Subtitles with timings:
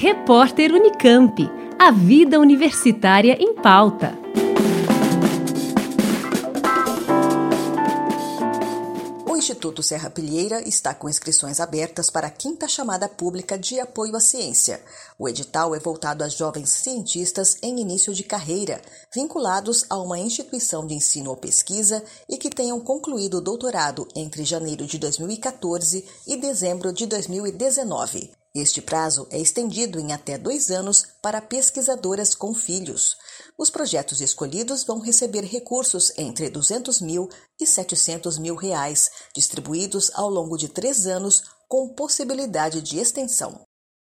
[0.00, 1.50] Repórter Unicamp.
[1.76, 4.16] A vida universitária em pauta.
[9.28, 14.14] O Instituto Serra Pilheira está com inscrições abertas para a quinta chamada pública de apoio
[14.14, 14.80] à ciência.
[15.18, 18.80] O edital é voltado a jovens cientistas em início de carreira,
[19.12, 24.44] vinculados a uma instituição de ensino ou pesquisa e que tenham concluído o doutorado entre
[24.44, 28.37] janeiro de 2014 e dezembro de 2019.
[28.60, 33.16] Este prazo é estendido em até dois anos para pesquisadoras com filhos.
[33.56, 37.28] Os projetos escolhidos vão receber recursos entre 200 mil
[37.60, 43.67] e 700 mil reais, distribuídos ao longo de três anos, com possibilidade de extensão.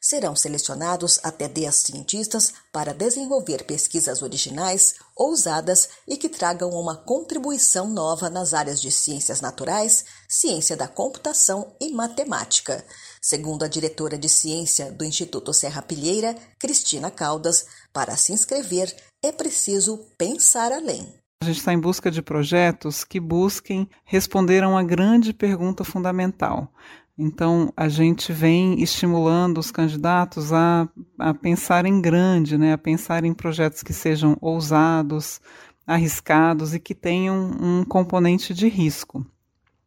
[0.00, 7.88] Serão selecionados até 10 cientistas para desenvolver pesquisas originais, ousadas e que tragam uma contribuição
[7.88, 12.84] nova nas áreas de ciências naturais, ciência da computação e matemática.
[13.20, 19.32] Segundo a diretora de ciência do Instituto Serra Pilheira, Cristina Caldas, para se inscrever é
[19.32, 21.12] preciso pensar além.
[21.42, 26.72] A gente está em busca de projetos que busquem responder a uma grande pergunta fundamental.
[27.18, 30.88] Então, a gente vem estimulando os candidatos a,
[31.18, 35.40] a pensar em grande, né, a pensar em projetos que sejam ousados,
[35.84, 39.26] arriscados e que tenham um componente de risco.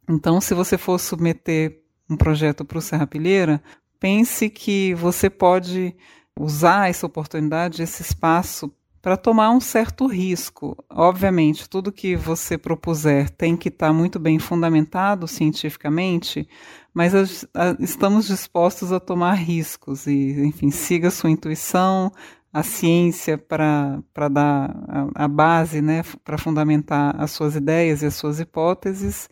[0.10, 3.64] Então, se você for submeter um projeto para o Serra Pilheira,
[3.98, 5.96] pense que você pode
[6.38, 8.70] usar essa oportunidade, esse espaço
[9.02, 10.78] para tomar um certo risco.
[10.90, 16.48] Obviamente, tudo que você propuser tem que estar tá muito bem fundamentado cientificamente,
[16.94, 17.24] mas a,
[17.56, 22.12] a, estamos dispostos a tomar riscos e, enfim, siga sua intuição,
[22.54, 28.16] a ciência para dar a, a base, né, para fundamentar as suas ideias e as
[28.16, 29.30] suas hipóteses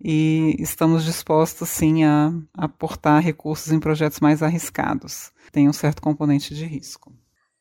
[0.00, 5.32] e estamos dispostos sim a aportar recursos em projetos mais arriscados.
[5.50, 7.12] Tem um certo componente de risco.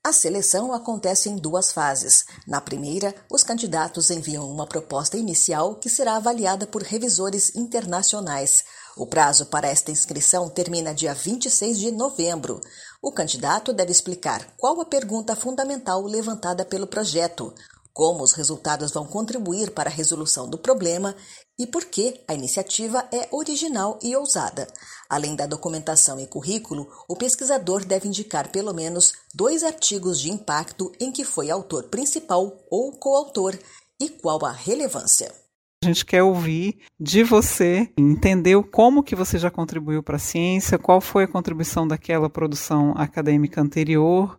[0.06, 2.26] A seleção acontece em duas fases.
[2.46, 8.64] Na primeira, os candidatos enviam uma proposta inicial que será avaliada por revisores internacionais.
[8.96, 12.62] O prazo para esta inscrição termina dia 26 de novembro.
[13.02, 17.52] O candidato deve explicar qual a pergunta fundamental levantada pelo projeto,
[17.96, 21.16] como os resultados vão contribuir para a resolução do problema
[21.58, 24.68] e por que a iniciativa é original e ousada.
[25.10, 30.92] Além da documentação e currículo, o pesquisador deve indicar pelo menos dois artigos de impacto
[31.00, 33.58] em que foi autor principal ou coautor
[33.98, 35.34] e qual a relevância.
[35.82, 40.78] A gente quer ouvir de você, entender como que você já contribuiu para a ciência,
[40.78, 44.38] qual foi a contribuição daquela produção acadêmica anterior,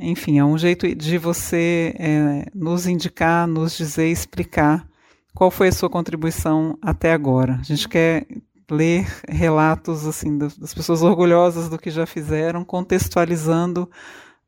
[0.00, 4.88] enfim, é um jeito de você é, nos indicar, nos dizer, explicar
[5.34, 7.58] qual foi a sua contribuição até agora.
[7.60, 8.26] A gente quer
[8.70, 13.90] ler relatos assim das pessoas orgulhosas do que já fizeram, contextualizando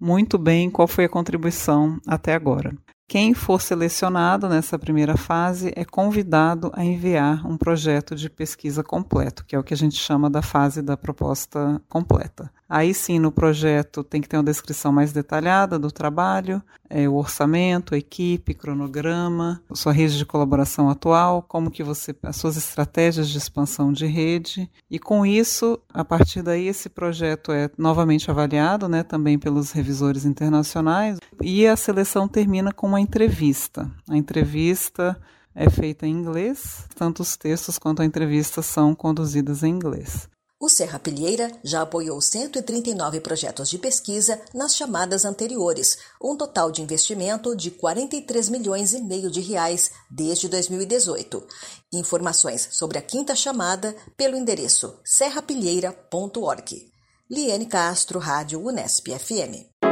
[0.00, 2.72] muito bem qual foi a contribuição até agora.
[3.12, 9.44] Quem for selecionado nessa primeira fase é convidado a enviar um projeto de pesquisa completo,
[9.44, 12.50] que é o que a gente chama da fase da proposta completa.
[12.72, 17.16] Aí sim, no projeto tem que ter uma descrição mais detalhada do trabalho, é, o
[17.16, 23.28] orçamento, a equipe, cronograma, sua rede de colaboração atual, como que você, as suas estratégias
[23.28, 24.70] de expansão de rede.
[24.90, 30.24] E com isso, a partir daí, esse projeto é novamente avaliado, né, também pelos revisores
[30.24, 31.18] internacionais.
[31.42, 33.90] E a seleção termina com uma entrevista.
[34.08, 35.20] A entrevista
[35.54, 40.28] é feita em inglês, tanto os textos quanto a entrevista são conduzidas em inglês.
[40.58, 46.80] O Serra Pilheira já apoiou 139 projetos de pesquisa nas chamadas anteriores, um total de
[46.80, 51.44] investimento de 43 milhões e meio de reais desde 2018.
[51.92, 56.92] Informações sobre a quinta chamada pelo endereço serrapilheira.org.
[57.28, 59.91] Liane Castro, Rádio Unesp FM.